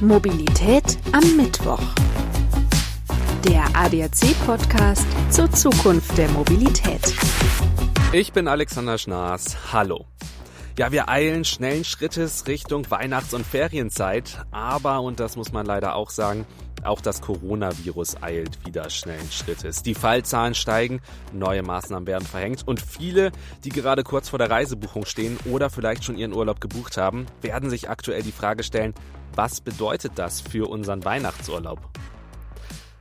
Mobilität 0.00 0.96
am 1.10 1.36
Mittwoch. 1.36 1.82
Der 3.44 3.64
ADAC-Podcast 3.74 5.04
zur 5.30 5.50
Zukunft 5.50 6.16
der 6.16 6.28
Mobilität. 6.28 7.14
Ich 8.12 8.32
bin 8.32 8.46
Alexander 8.46 8.96
Schnaas. 8.96 9.72
Hallo. 9.72 10.06
Ja, 10.78 10.92
wir 10.92 11.08
eilen 11.08 11.44
schnellen 11.44 11.84
Schrittes 11.84 12.46
Richtung 12.46 12.88
Weihnachts- 12.88 13.34
und 13.34 13.44
Ferienzeit, 13.44 14.40
aber, 14.52 15.00
und 15.00 15.18
das 15.18 15.34
muss 15.34 15.50
man 15.50 15.66
leider 15.66 15.96
auch 15.96 16.10
sagen, 16.10 16.46
auch 16.84 17.00
das 17.00 17.20
Coronavirus 17.20 18.22
eilt 18.22 18.64
wieder 18.66 18.90
schnellen 18.90 19.30
Schrittes. 19.30 19.82
Die 19.82 19.94
Fallzahlen 19.94 20.54
steigen, 20.54 21.00
neue 21.32 21.62
Maßnahmen 21.62 22.06
werden 22.06 22.26
verhängt 22.26 22.66
und 22.66 22.80
viele, 22.80 23.32
die 23.64 23.70
gerade 23.70 24.04
kurz 24.04 24.28
vor 24.28 24.38
der 24.38 24.50
Reisebuchung 24.50 25.04
stehen 25.04 25.38
oder 25.44 25.70
vielleicht 25.70 26.04
schon 26.04 26.18
ihren 26.18 26.32
Urlaub 26.32 26.60
gebucht 26.60 26.96
haben, 26.96 27.26
werden 27.40 27.70
sich 27.70 27.88
aktuell 27.88 28.22
die 28.22 28.32
Frage 28.32 28.62
stellen, 28.62 28.94
was 29.34 29.60
bedeutet 29.60 30.12
das 30.16 30.40
für 30.40 30.68
unseren 30.68 31.04
Weihnachtsurlaub? 31.04 31.80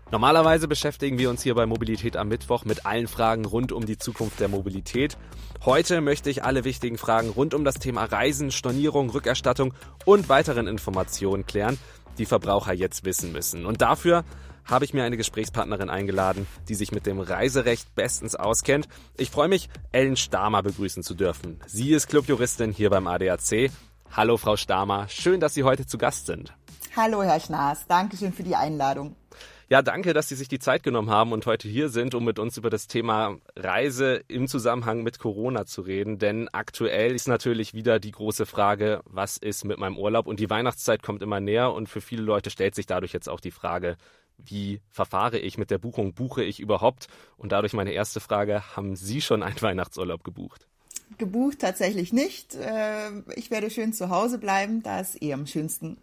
Normalerweise 0.10 0.70
beschäftigen 0.70 1.18
wir 1.18 1.30
uns 1.30 1.44
hier 1.44 1.54
bei 1.54 1.66
Mobilität 1.66 2.16
am 2.16 2.30
Mittwoch 2.30 2.64
mit 2.64 2.86
allen 2.86 3.08
Fragen 3.08 3.44
rund 3.44 3.74
um 3.74 3.86
die 3.86 3.98
Zukunft 3.98 4.40
der 4.40 4.48
Mobilität. 4.48 5.18
Heute 5.66 6.00
möchte 6.00 6.30
ich 6.30 6.46
alle 6.46 6.64
wichtigen 6.64 6.98
Fragen 6.98 7.30
rund 7.30 7.54
um 7.54 7.66
das 7.66 7.76
Thema 7.76 8.06
Reisen, 8.06 8.52
Stornierung, 8.52 9.10
Rückerstattung 9.10 9.74
und 10.06 10.30
weiteren 10.30 10.68
Informationen 10.68 11.46
klären, 11.46 11.78
die 12.20 12.26
Verbraucher 12.26 12.74
jetzt 12.74 13.06
wissen 13.06 13.32
müssen. 13.32 13.66
Und 13.66 13.82
dafür 13.82 14.24
habe 14.66 14.86
ich 14.86 14.94
mir 14.94 15.04
eine 15.04 15.18
Gesprächspartnerin 15.18 15.90
eingeladen, 15.90 16.46
die 16.68 16.76
sich 16.76 16.92
mit 16.92 17.06
dem 17.06 17.20
Reiserecht 17.20 17.96
bestens 17.96 18.36
auskennt. 18.36 18.88
Ich 19.16 19.32
freue 19.32 19.48
mich, 19.48 19.70
Ellen 19.92 20.18
Stamer 20.18 20.62
begrüßen 20.62 21.04
zu 21.04 21.14
dürfen. 21.14 21.60
Sie 21.66 21.94
ist 21.94 22.08
Clubjuristin 22.08 22.72
hier 22.72 22.90
beim 22.90 23.08
ADAC. 23.08 23.72
Hallo, 24.12 24.38
Frau 24.38 24.58
Stamer. 24.58 25.08
Schön, 25.10 25.40
dass 25.40 25.54
Sie 25.54 25.64
heute 25.64 25.86
zu 25.86 25.98
Gast 25.98 26.26
sind. 26.26 26.54
Hallo, 26.96 27.22
Herr 27.22 27.40
Schnaas. 27.40 27.86
Dankeschön 27.88 28.34
für 28.34 28.44
die 28.44 28.56
Einladung. 28.56 29.16
Ja, 29.70 29.82
danke, 29.82 30.14
dass 30.14 30.30
Sie 30.30 30.36
sich 30.36 30.48
die 30.48 30.60
Zeit 30.60 30.82
genommen 30.82 31.10
haben 31.10 31.34
und 31.34 31.46
heute 31.46 31.68
hier 31.68 31.90
sind, 31.90 32.16
um 32.16 32.24
mit 32.24 32.40
uns 32.40 32.56
über 32.56 32.70
das 32.70 32.88
Thema 32.88 33.36
Reise 33.54 34.24
im 34.30 34.48
Zusammenhang 34.48 35.04
mit 35.04 35.20
Corona 35.20 35.66
zu 35.66 35.82
reden. 35.82 36.20
Denn 36.20 36.48
aktuell 36.54 37.14
ist 37.14 37.28
natürlich 37.28 37.74
wieder 37.74 38.00
die 38.00 38.12
große 38.12 38.46
Frage, 38.46 39.02
was 39.04 39.36
ist 39.36 39.66
mit 39.66 39.78
meinem 39.78 39.98
Urlaub? 39.98 40.26
Und 40.28 40.40
die 40.40 40.50
Weihnachtszeit 40.50 41.04
kommt 41.04 41.22
immer 41.22 41.42
näher 41.42 41.74
und 41.74 41.90
für 41.90 42.00
viele 42.00 42.22
Leute 42.22 42.50
stellt 42.50 42.76
sich 42.76 42.86
dadurch 42.86 43.12
jetzt 43.12 43.28
auch 43.28 43.42
die 43.42 43.52
Frage, 43.52 43.98
wie 44.38 44.80
verfahre 44.90 45.38
ich 45.38 45.58
mit 45.58 45.70
der 45.70 45.80
Buchung? 45.80 46.14
Buche 46.14 46.46
ich 46.46 46.62
überhaupt? 46.62 47.08
Und 47.36 47.52
dadurch 47.52 47.74
meine 47.74 47.92
erste 47.92 48.22
Frage, 48.22 48.78
haben 48.78 48.96
Sie 48.96 49.20
schon 49.20 49.44
einen 49.44 49.62
Weihnachtsurlaub 49.62 50.24
gebucht? 50.24 50.66
Gebucht 51.18 51.60
tatsächlich 51.60 52.14
nicht. 52.14 52.56
Äh, 52.56 53.10
ich 53.36 53.52
werde 53.52 53.70
schön 53.70 53.92
zu 53.92 54.12
Hause 54.12 54.38
bleiben, 54.38 54.82
da 54.82 55.02
ist 55.02 55.22
eh 55.22 55.34
am 55.34 55.46
schönsten. 55.46 55.98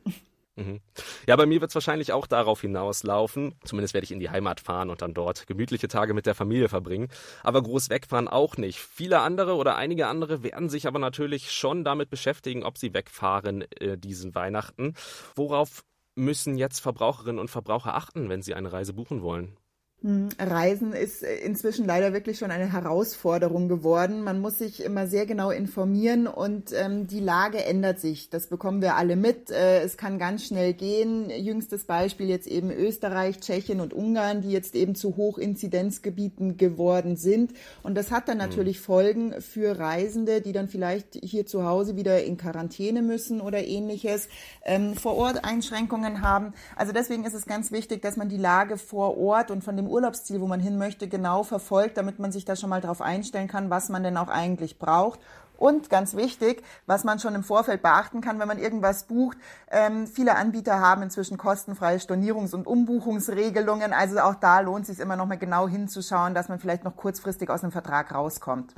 Mhm. 0.57 0.81
Ja, 1.27 1.35
bei 1.35 1.47
mir 1.47 1.61
wird 1.61 1.71
es 1.71 1.75
wahrscheinlich 1.75 2.13
auch 2.13 2.27
darauf 2.27 2.61
hinauslaufen. 2.61 3.55
Zumindest 3.65 3.95
werde 3.95 4.05
ich 4.05 4.13
in 4.13 4.21
die 4.21 4.31
Heimat 4.31 4.61
fahren 4.61 4.89
und 4.89 5.03
dann 5.03 5.13
dort 5.13 5.47
gemütliche 5.47 5.89
Tage 5.89 6.15
mit 6.15 6.27
der 6.27 6.35
Familie 6.35 6.69
verbringen. 6.69 7.09
Aber 7.43 7.63
groß 7.63 7.91
wegfahren 7.91 8.29
auch 8.29 8.57
nicht. 8.57 8.79
Viele 8.79 9.21
andere 9.21 9.57
oder 9.57 9.77
einige 9.77 10.07
andere 10.07 10.43
werden 10.45 10.69
sich 10.69 10.87
aber 10.87 11.01
natürlich 11.01 11.51
schon 11.51 11.83
damit 11.83 12.09
beschäftigen, 12.09 12.63
ob 12.63 12.79
sie 12.79 12.95
wegfahren 12.95 13.63
äh, 13.81 13.99
diesen 13.99 14.35
Weihnachten. 14.35 14.95
Worauf 15.35 15.85
müssen 16.15 16.57
jetzt 16.57 16.79
Verbraucherinnen 16.79 17.41
und 17.41 17.51
Verbraucher 17.51 17.95
achten, 17.95 18.29
wenn 18.29 18.43
sie 18.43 18.55
eine 18.55 18.73
Reise 18.73 18.93
buchen 18.93 19.23
wollen? 19.23 19.57
Hm, 20.05 20.29
Reisen 20.39 20.93
ist 20.93 21.23
äh, 21.23 21.37
inzwischen 21.37 21.87
leider 21.87 22.13
wirklich 22.13 22.37
schon 22.39 22.51
eine 22.51 22.71
Herausforderung 22.71 23.69
geworden. 23.69 24.21
Man 24.21 24.39
muss 24.39 24.59
sich 24.59 24.85
immer 24.85 25.07
sehr 25.07 25.25
genau 25.25 25.51
informieren 25.51 26.27
und 26.27 26.75
ähm, 26.75 27.07
die 27.07 27.21
Lage 27.21 27.65
ändert 27.65 28.01
sich. 28.01 28.29
Das 28.29 28.49
bekommen 28.49 28.83
wir 28.83 28.97
alle 28.97 29.17
mit. 29.17 29.51
Äh, 29.51 29.81
es 29.81 29.97
kann 29.97 30.19
ganz 30.19 30.45
schnell 30.45 30.75
gehen. 30.75 31.31
Jüngstes 31.31 31.85
Beispiel 31.85 32.29
jetzt 32.29 32.47
eben 32.47 32.71
Österreich, 32.71 33.41
Tschechien 33.41 33.81
und 33.81 33.95
Ungarn, 33.95 34.43
die 34.43 34.51
jetzt 34.51 34.75
eben 34.75 34.95
zu 34.95 35.17
Hochinzidenzgebieten 35.17 36.59
geworden 36.59 37.17
sind. 37.17 37.55
Und 37.83 37.95
das 37.95 38.11
hat 38.11 38.29
dann 38.29 38.43
hm. 38.43 38.47
natürlich 38.47 38.81
Folgen 38.81 39.41
für 39.41 39.79
Reisende, 39.79 40.43
die 40.43 40.53
dann 40.53 40.69
vielleicht 40.69 41.15
hier 41.23 41.47
zu 41.47 41.65
Hause 41.65 41.97
wieder 41.97 42.23
in 42.23 42.37
Quarantäne 42.37 43.01
müssen 43.01 43.41
oder 43.41 43.65
ähnliches, 43.65 44.29
ähm, 44.67 44.97
vor 44.97 45.17
Ort 45.17 45.47
Einschränkungen 45.47 46.21
haben. 46.21 46.53
Also 46.77 46.93
deswegen 46.93 47.25
ist 47.25 47.33
es 47.33 47.47
ganz 47.47 47.73
wichtig, 47.73 48.03
dass 48.03 48.19
man 48.19 48.29
die 48.29 48.37
Lage 48.37 48.77
vor 48.77 49.17
Ort 49.17 49.51
und 49.51 49.65
von 49.65 49.79
dem 49.79 49.94
Urlaubsziel, 49.95 50.41
wo 50.41 50.47
man 50.47 50.61
hin 50.61 50.77
möchte, 50.77 51.09
genau 51.09 51.45
verfolgt, 51.45 51.97
damit 51.97 52.19
man 52.19 52.33
sich 52.33 52.45
da 52.45 52.57
schon 52.57 52.71
mal 52.71 52.81
darauf 52.81 53.01
einstellen 53.01 53.49
kann, 53.49 53.71
was 53.71 53.89
man 53.89 54.03
denn 54.03 54.17
auch 54.17 54.29
eigentlich 54.29 54.79
braucht. 54.79 55.21
Und 55.57 55.89
ganz 55.89 56.17
wichtig, 56.17 56.65
was 56.87 57.05
man 57.05 57.21
schon 57.21 57.35
im 57.35 57.45
Vorfeld 57.45 57.81
beachten 57.81 58.21
kann, 58.21 58.41
wenn 58.41 58.49
man 58.49 58.59
irgendwas 58.59 59.05
bucht, 59.05 59.39
ähm, 59.71 60.07
viele 60.09 60.35
Anbieter 60.35 60.81
haben 60.81 61.03
inzwischen 61.03 61.39
kostenfreie 61.39 61.99
Stornierungs- 61.99 62.55
und 62.55 62.67
Umbuchungsregelungen. 62.67 63.93
Also 63.93 64.19
auch 64.19 64.35
da 64.35 64.61
lohnt 64.61 64.83
es 64.83 64.89
sich 64.89 64.99
immer 64.99 65.17
noch 65.17 65.27
mal 65.27 65.39
genau 65.39 65.69
hinzuschauen, 65.69 66.35
dass 66.35 66.49
man 66.49 66.59
vielleicht 66.59 66.83
noch 66.83 66.97
kurzfristig 66.97 67.51
aus 67.51 67.63
einem 67.63 67.73
Vertrag 67.73 68.13
rauskommt. 68.13 68.75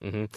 Mhm. 0.00 0.28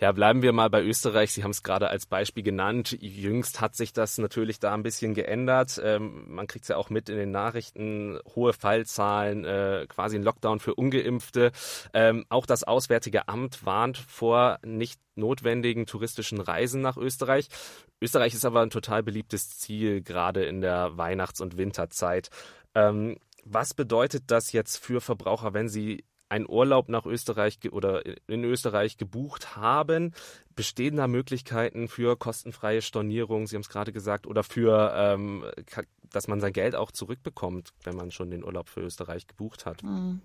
Ja, 0.00 0.10
bleiben 0.12 0.42
wir 0.42 0.52
mal 0.52 0.68
bei 0.70 0.82
Österreich. 0.82 1.32
Sie 1.32 1.44
haben 1.44 1.52
es 1.52 1.62
gerade 1.62 1.88
als 1.88 2.06
Beispiel 2.06 2.42
genannt. 2.42 2.96
Jüngst 3.00 3.60
hat 3.60 3.76
sich 3.76 3.92
das 3.92 4.18
natürlich 4.18 4.58
da 4.58 4.74
ein 4.74 4.82
bisschen 4.82 5.14
geändert. 5.14 5.80
Ähm, 5.82 6.24
man 6.34 6.46
kriegt 6.46 6.64
es 6.64 6.68
ja 6.68 6.76
auch 6.76 6.90
mit 6.90 7.08
in 7.08 7.16
den 7.16 7.30
Nachrichten. 7.30 8.18
Hohe 8.34 8.52
Fallzahlen, 8.52 9.44
äh, 9.44 9.86
quasi 9.88 10.16
ein 10.16 10.24
Lockdown 10.24 10.58
für 10.58 10.74
Ungeimpfte. 10.74 11.52
Ähm, 11.92 12.24
auch 12.28 12.46
das 12.46 12.64
Auswärtige 12.64 13.28
Amt 13.28 13.64
warnt 13.64 13.98
vor 13.98 14.58
nicht 14.64 15.00
notwendigen 15.14 15.86
touristischen 15.86 16.40
Reisen 16.40 16.80
nach 16.80 16.96
Österreich. 16.96 17.48
Österreich 18.00 18.34
ist 18.34 18.44
aber 18.44 18.62
ein 18.62 18.70
total 18.70 19.04
beliebtes 19.04 19.58
Ziel, 19.58 20.02
gerade 20.02 20.44
in 20.44 20.60
der 20.60 20.96
Weihnachts- 20.96 21.40
und 21.40 21.56
Winterzeit. 21.56 22.30
Ähm, 22.74 23.18
was 23.44 23.74
bedeutet 23.74 24.24
das 24.28 24.52
jetzt 24.52 24.78
für 24.78 25.00
Verbraucher, 25.00 25.54
wenn 25.54 25.68
sie 25.68 26.04
einen 26.28 26.48
Urlaub 26.48 26.88
nach 26.88 27.06
Österreich 27.06 27.58
oder 27.70 28.02
in 28.26 28.44
Österreich 28.44 28.96
gebucht 28.96 29.56
haben, 29.56 30.12
bestehen 30.56 30.96
da 30.96 31.06
Möglichkeiten 31.06 31.88
für 31.88 32.16
kostenfreie 32.16 32.82
Stornierung, 32.82 33.46
Sie 33.46 33.56
haben 33.56 33.62
es 33.62 33.68
gerade 33.68 33.92
gesagt, 33.92 34.26
oder 34.26 34.42
für, 34.42 34.92
ähm, 34.96 35.44
dass 36.10 36.28
man 36.28 36.40
sein 36.40 36.52
Geld 36.52 36.74
auch 36.74 36.92
zurückbekommt, 36.92 37.72
wenn 37.84 37.96
man 37.96 38.10
schon 38.10 38.30
den 38.30 38.44
Urlaub 38.44 38.68
für 38.68 38.80
Österreich 38.80 39.26
gebucht 39.26 39.66
hat? 39.66 39.82
Mhm. 39.82 40.20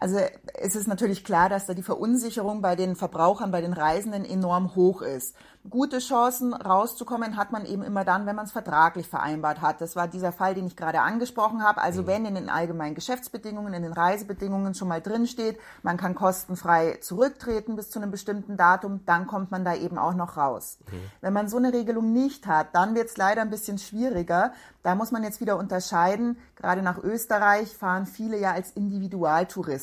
Also 0.00 0.18
es 0.54 0.76
ist 0.76 0.86
natürlich 0.86 1.24
klar, 1.24 1.48
dass 1.48 1.66
da 1.66 1.74
die 1.74 1.82
Verunsicherung 1.82 2.62
bei 2.62 2.76
den 2.76 2.96
Verbrauchern, 2.96 3.50
bei 3.50 3.60
den 3.60 3.72
Reisenden 3.72 4.24
enorm 4.24 4.74
hoch 4.74 5.02
ist. 5.02 5.34
Gute 5.68 5.98
Chancen 5.98 6.54
rauszukommen 6.54 7.36
hat 7.36 7.50
man 7.50 7.66
eben 7.66 7.82
immer 7.82 8.04
dann, 8.04 8.26
wenn 8.26 8.36
man 8.36 8.44
es 8.44 8.52
vertraglich 8.52 9.08
vereinbart 9.08 9.60
hat. 9.60 9.80
Das 9.80 9.96
war 9.96 10.06
dieser 10.06 10.30
Fall, 10.30 10.54
den 10.54 10.66
ich 10.66 10.76
gerade 10.76 11.00
angesprochen 11.00 11.62
habe. 11.64 11.80
Also 11.80 12.02
mhm. 12.02 12.06
wenn 12.06 12.26
in 12.26 12.34
den 12.36 12.48
allgemeinen 12.48 12.94
Geschäftsbedingungen, 12.94 13.74
in 13.74 13.82
den 13.82 13.92
Reisebedingungen 13.92 14.74
schon 14.74 14.88
mal 14.88 15.00
drinsteht, 15.00 15.58
man 15.82 15.96
kann 15.96 16.14
kostenfrei 16.14 16.98
zurücktreten 17.00 17.74
bis 17.74 17.90
zu 17.90 17.98
einem 17.98 18.12
bestimmten 18.12 18.56
Datum, 18.56 19.00
dann 19.06 19.26
kommt 19.26 19.50
man 19.50 19.64
da 19.64 19.74
eben 19.74 19.98
auch 19.98 20.14
noch 20.14 20.36
raus. 20.36 20.78
Mhm. 20.90 21.00
Wenn 21.20 21.32
man 21.32 21.48
so 21.48 21.56
eine 21.56 21.72
Regelung 21.72 22.12
nicht 22.12 22.46
hat, 22.46 22.68
dann 22.74 22.94
wird 22.94 23.08
es 23.08 23.16
leider 23.16 23.42
ein 23.42 23.50
bisschen 23.50 23.78
schwieriger. 23.78 24.52
Da 24.84 24.94
muss 24.94 25.10
man 25.10 25.24
jetzt 25.24 25.40
wieder 25.40 25.58
unterscheiden. 25.58 26.38
Gerade 26.54 26.82
nach 26.82 26.98
Österreich 26.98 27.76
fahren 27.76 28.06
viele 28.06 28.38
ja 28.38 28.52
als 28.52 28.70
Individualtouristen. 28.70 29.75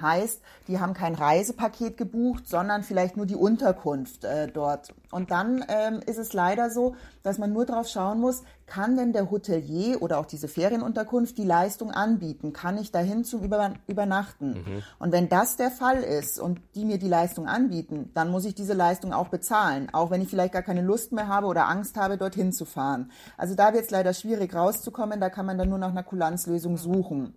Heißt, 0.00 0.40
die 0.68 0.80
haben 0.80 0.94
kein 0.94 1.14
Reisepaket 1.14 1.96
gebucht, 1.96 2.48
sondern 2.48 2.82
vielleicht 2.82 3.16
nur 3.16 3.26
die 3.26 3.34
Unterkunft 3.34 4.24
äh, 4.24 4.48
dort. 4.48 4.94
Und 5.10 5.30
dann 5.30 5.64
ähm, 5.68 6.00
ist 6.06 6.18
es 6.18 6.32
leider 6.32 6.70
so, 6.70 6.94
dass 7.22 7.38
man 7.38 7.52
nur 7.52 7.66
darauf 7.66 7.88
schauen 7.88 8.20
muss, 8.20 8.42
kann 8.70 8.96
denn 8.96 9.12
der 9.12 9.30
Hotelier 9.32 10.00
oder 10.00 10.18
auch 10.18 10.26
diese 10.26 10.46
Ferienunterkunft 10.46 11.36
die 11.36 11.44
Leistung 11.44 11.90
anbieten? 11.90 12.52
Kann 12.52 12.78
ich 12.78 12.92
dahin 12.92 13.24
zum 13.24 13.42
Über 13.42 13.74
Übernachten? 13.88 14.50
Mhm. 14.52 14.82
Und 15.00 15.10
wenn 15.10 15.28
das 15.28 15.56
der 15.56 15.72
Fall 15.72 15.98
ist 16.04 16.38
und 16.38 16.60
die 16.76 16.84
mir 16.84 16.98
die 16.98 17.08
Leistung 17.08 17.48
anbieten, 17.48 18.10
dann 18.14 18.30
muss 18.30 18.44
ich 18.44 18.54
diese 18.54 18.74
Leistung 18.74 19.12
auch 19.12 19.26
bezahlen, 19.26 19.88
auch 19.92 20.12
wenn 20.12 20.22
ich 20.22 20.28
vielleicht 20.28 20.52
gar 20.52 20.62
keine 20.62 20.82
Lust 20.82 21.10
mehr 21.10 21.26
habe 21.26 21.48
oder 21.48 21.68
Angst 21.68 21.96
habe, 21.96 22.16
dorthin 22.16 22.52
zu 22.52 22.64
fahren. 22.64 23.10
Also 23.36 23.56
da 23.56 23.74
wird 23.74 23.86
es 23.86 23.90
leider 23.90 24.14
schwierig 24.14 24.54
rauszukommen, 24.54 25.20
da 25.20 25.30
kann 25.30 25.46
man 25.46 25.58
dann 25.58 25.68
nur 25.68 25.78
nach 25.78 25.90
einer 25.90 26.04
Kulanzlösung 26.04 26.76
suchen. 26.76 27.34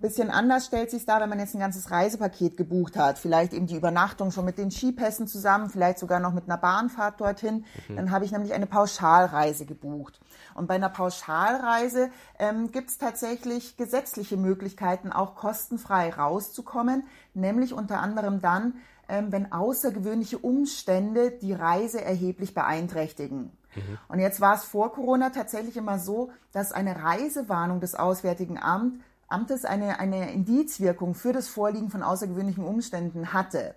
Bisschen 0.00 0.30
anders 0.30 0.66
stellt 0.66 0.92
sich 0.92 1.04
da, 1.04 1.20
wenn 1.20 1.28
man 1.28 1.40
jetzt 1.40 1.54
ein 1.54 1.60
ganzes 1.60 1.90
Reisepaket 1.90 2.56
gebucht 2.56 2.96
hat, 2.96 3.18
vielleicht 3.18 3.54
eben 3.54 3.66
die 3.66 3.76
Übernachtung 3.76 4.30
schon 4.30 4.44
mit 4.44 4.56
den 4.56 4.70
Skipässen 4.70 5.26
zusammen, 5.26 5.68
vielleicht 5.68 5.98
sogar 5.98 6.20
noch 6.20 6.32
mit 6.32 6.44
einer 6.44 6.58
Bahnfahrt 6.58 7.20
dorthin, 7.20 7.64
mhm. 7.88 7.96
dann 7.96 8.10
habe 8.12 8.24
ich 8.24 8.30
nämlich 8.30 8.52
eine 8.52 8.66
Pauschalreise 8.66 9.66
gebucht. 9.66 10.20
Und 10.54 10.68
bei 10.68 10.75
einer 10.76 10.88
Pauschalreise 10.88 12.10
ähm, 12.38 12.70
gibt 12.70 12.90
es 12.90 12.98
tatsächlich 12.98 13.76
gesetzliche 13.76 14.36
Möglichkeiten, 14.36 15.12
auch 15.12 15.34
kostenfrei 15.34 16.10
rauszukommen, 16.10 17.06
nämlich 17.34 17.72
unter 17.72 18.00
anderem 18.00 18.40
dann, 18.40 18.74
ähm, 19.08 19.32
wenn 19.32 19.52
außergewöhnliche 19.52 20.38
Umstände 20.38 21.30
die 21.30 21.52
Reise 21.52 22.04
erheblich 22.04 22.54
beeinträchtigen. 22.54 23.52
Mhm. 23.74 23.98
Und 24.08 24.18
jetzt 24.18 24.40
war 24.40 24.54
es 24.54 24.64
vor 24.64 24.92
Corona 24.92 25.30
tatsächlich 25.30 25.76
immer 25.76 25.98
so, 25.98 26.30
dass 26.52 26.72
eine 26.72 27.02
Reisewarnung 27.02 27.80
des 27.80 27.94
Auswärtigen 27.94 28.58
Amt, 28.58 29.00
Amtes 29.28 29.64
eine, 29.64 29.98
eine 29.98 30.32
Indizwirkung 30.32 31.14
für 31.14 31.32
das 31.32 31.48
Vorliegen 31.48 31.90
von 31.90 32.02
außergewöhnlichen 32.02 32.64
Umständen 32.64 33.32
hatte. 33.32 33.74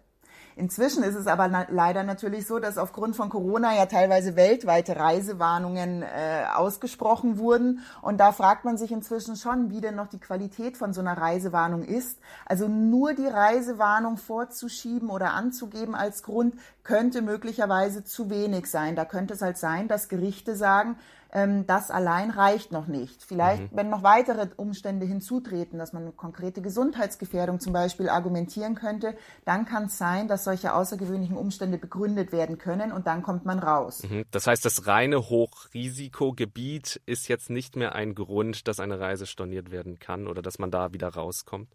Inzwischen 0.59 1.03
ist 1.03 1.15
es 1.15 1.25
aber 1.25 1.47
na 1.47 1.65
leider 1.69 2.03
natürlich 2.03 2.45
so, 2.45 2.59
dass 2.59 2.77
aufgrund 2.77 3.15
von 3.15 3.29
Corona 3.29 3.77
ja 3.77 3.85
teilweise 3.85 4.35
weltweite 4.35 4.97
Reisewarnungen 4.97 6.03
äh, 6.03 6.43
ausgesprochen 6.53 7.37
wurden. 7.37 7.79
Und 8.01 8.17
da 8.17 8.33
fragt 8.33 8.65
man 8.65 8.77
sich 8.77 8.91
inzwischen 8.91 9.37
schon, 9.37 9.69
wie 9.71 9.79
denn 9.79 9.95
noch 9.95 10.07
die 10.07 10.19
Qualität 10.19 10.75
von 10.75 10.91
so 10.91 10.99
einer 10.99 11.17
Reisewarnung 11.17 11.83
ist. 11.85 12.19
Also 12.45 12.67
nur 12.67 13.13
die 13.13 13.27
Reisewarnung 13.27 14.17
vorzuschieben 14.17 15.09
oder 15.09 15.31
anzugeben 15.33 15.95
als 15.95 16.23
Grund 16.23 16.55
könnte 16.83 17.21
möglicherweise 17.21 18.03
zu 18.03 18.29
wenig 18.29 18.65
sein. 18.65 18.97
Da 18.97 19.05
könnte 19.05 19.35
es 19.35 19.41
halt 19.41 19.57
sein, 19.57 19.87
dass 19.87 20.09
Gerichte 20.09 20.57
sagen, 20.57 20.97
ähm, 21.31 21.65
das 21.67 21.91
allein 21.91 22.31
reicht 22.31 22.71
noch 22.71 22.87
nicht. 22.87 23.23
Vielleicht, 23.23 23.71
mhm. 23.71 23.77
wenn 23.77 23.89
noch 23.89 24.03
weitere 24.03 24.47
Umstände 24.55 25.05
hinzutreten, 25.05 25.77
dass 25.77 25.93
man 25.93 26.03
eine 26.03 26.11
konkrete 26.11 26.61
Gesundheitsgefährdung 26.61 27.59
zum 27.59 27.73
Beispiel 27.73 28.09
argumentieren 28.09 28.75
könnte, 28.75 29.15
dann 29.45 29.65
kann 29.65 29.85
es 29.85 29.97
sein, 29.97 30.27
dass 30.27 30.43
solche 30.43 30.73
außergewöhnlichen 30.73 31.37
Umstände 31.37 31.77
begründet 31.77 32.31
werden 32.31 32.57
können 32.57 32.91
und 32.91 33.07
dann 33.07 33.21
kommt 33.21 33.45
man 33.45 33.59
raus. 33.59 34.03
Mhm. 34.03 34.25
Das 34.31 34.47
heißt, 34.47 34.65
das 34.65 34.87
reine 34.87 35.29
Hochrisikogebiet 35.29 37.01
ist 37.05 37.27
jetzt 37.27 37.49
nicht 37.49 37.75
mehr 37.75 37.95
ein 37.95 38.15
Grund, 38.15 38.67
dass 38.67 38.79
eine 38.79 38.99
Reise 38.99 39.25
storniert 39.25 39.71
werden 39.71 39.99
kann 39.99 40.27
oder 40.27 40.41
dass 40.41 40.59
man 40.59 40.71
da 40.71 40.93
wieder 40.93 41.09
rauskommt? 41.09 41.69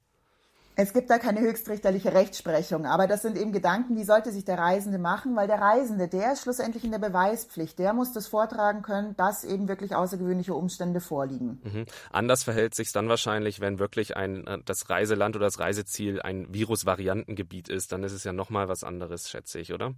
Es 0.77 0.93
gibt 0.93 1.09
da 1.09 1.19
keine 1.19 1.41
höchstrichterliche 1.41 2.15
Rechtsprechung, 2.15 2.85
aber 2.85 3.07
das 3.07 3.23
sind 3.23 3.39
eben 3.39 3.53
Gedanken, 3.53 3.97
wie 3.97 4.03
sollte 4.03 4.33
sich 4.33 4.45
der 4.45 4.59
Reisende 4.59 4.99
machen, 4.99 5.37
weil 5.37 5.47
der 5.47 5.61
Reisende, 5.61 6.09
der 6.09 6.33
ist 6.33 6.43
schlussendlich 6.43 6.83
in 6.83 6.91
der 6.91 6.99
Beweispflicht, 6.99 7.79
der 7.79 7.93
muss 7.93 8.13
das 8.13 8.27
vortragen 8.27 8.83
können, 8.83 9.17
dass 9.17 9.45
eben 9.45 9.69
wirklich 9.69 9.95
außergewöhnliche 9.95 10.55
Umstände 10.55 11.01
vorliegen. 11.01 11.61
Mhm. 11.63 11.87
Anders 12.11 12.43
verhält 12.43 12.75
sich 12.75 12.91
dann 12.91 13.09
wahrscheinlich, 13.09 13.61
wenn 13.61 13.79
wirklich 13.79 14.17
ein 14.17 14.47
äh, 14.47 14.59
das 14.65 14.91
Reiseland 14.91 15.37
oder 15.37 15.47
das 15.47 15.61
Reiseziel 15.61 16.21
ein 16.21 16.53
Virusvariantengebiet 16.53 17.69
ist, 17.69 17.93
dann 17.93 18.03
ist 18.03 18.13
es 18.13 18.25
ja 18.25 18.33
nochmal 18.33 18.69
was 18.69 18.83
anderes, 18.83 19.31
schätze 19.31 19.61
ich, 19.61 19.73
oder? 19.73 19.95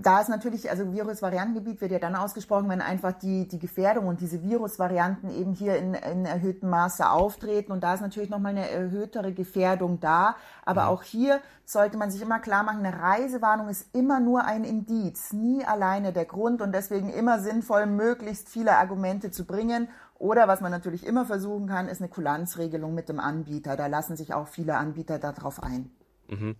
Da 0.00 0.20
ist 0.20 0.28
natürlich, 0.28 0.70
also 0.70 0.92
Virusvariantengebiet 0.92 1.80
wird 1.80 1.90
ja 1.90 1.98
dann 1.98 2.14
ausgesprochen, 2.14 2.68
wenn 2.68 2.80
einfach 2.80 3.12
die, 3.12 3.48
die 3.48 3.58
Gefährdung 3.58 4.06
und 4.06 4.20
diese 4.20 4.40
Virusvarianten 4.40 5.28
eben 5.30 5.54
hier 5.54 5.76
in, 5.76 5.94
in 5.94 6.24
erhöhtem 6.24 6.70
Maße 6.70 7.10
auftreten. 7.10 7.72
Und 7.72 7.82
da 7.82 7.94
ist 7.94 8.00
natürlich 8.00 8.30
nochmal 8.30 8.52
eine 8.52 8.70
erhöhtere 8.70 9.32
Gefährdung 9.32 9.98
da. 9.98 10.36
Aber 10.64 10.86
auch 10.86 11.02
hier 11.02 11.40
sollte 11.64 11.96
man 11.96 12.12
sich 12.12 12.22
immer 12.22 12.38
klar 12.38 12.62
machen, 12.62 12.86
eine 12.86 13.02
Reisewarnung 13.02 13.68
ist 13.68 13.92
immer 13.92 14.20
nur 14.20 14.44
ein 14.44 14.62
Indiz, 14.62 15.32
nie 15.32 15.64
alleine 15.64 16.12
der 16.12 16.26
Grund 16.26 16.62
und 16.62 16.72
deswegen 16.72 17.10
immer 17.10 17.40
sinnvoll, 17.40 17.86
möglichst 17.86 18.48
viele 18.48 18.76
Argumente 18.76 19.32
zu 19.32 19.44
bringen. 19.44 19.88
Oder 20.16 20.46
was 20.46 20.60
man 20.60 20.70
natürlich 20.70 21.04
immer 21.04 21.26
versuchen 21.26 21.66
kann, 21.66 21.88
ist 21.88 22.00
eine 22.00 22.08
Kulanzregelung 22.08 22.94
mit 22.94 23.08
dem 23.08 23.18
Anbieter. 23.18 23.76
Da 23.76 23.88
lassen 23.88 24.16
sich 24.16 24.32
auch 24.32 24.46
viele 24.46 24.76
Anbieter 24.76 25.18
darauf 25.18 25.60
ein. 25.60 25.90
Mhm. 26.28 26.54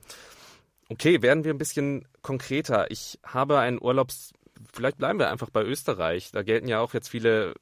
Okay, 0.92 1.22
werden 1.22 1.42
wir 1.42 1.54
ein 1.54 1.58
bisschen 1.58 2.06
konkreter. 2.20 2.90
Ich 2.90 3.18
habe 3.24 3.58
einen 3.58 3.80
Urlaubs, 3.80 4.34
vielleicht 4.74 4.98
bleiben 4.98 5.18
wir 5.18 5.30
einfach 5.30 5.48
bei 5.48 5.62
Österreich. 5.62 6.32
Da 6.32 6.42
gelten 6.42 6.68
ja 6.68 6.80
auch 6.80 6.92
jetzt 6.92 7.08
viele 7.08 7.54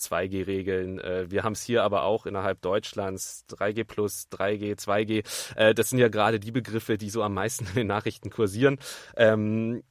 2G-Regeln. 0.00 0.98
Äh, 0.98 1.30
wir 1.30 1.42
haben 1.42 1.52
es 1.52 1.62
hier 1.62 1.82
aber 1.82 2.04
auch 2.04 2.24
innerhalb 2.24 2.62
Deutschlands 2.62 3.44
3G 3.50 3.84
plus, 3.84 4.28
3G, 4.32 4.78
2G. 4.78 5.74
Das 5.74 5.90
sind 5.90 5.98
ja 5.98 6.08
gerade 6.08 6.40
die 6.40 6.50
Begriffe, 6.50 6.96
die 6.96 7.10
so 7.10 7.22
am 7.22 7.34
meisten 7.34 7.66
in 7.66 7.74
den 7.74 7.86
Nachrichten 7.88 8.30
kursieren. 8.30 8.78
Ähm, 9.18 9.82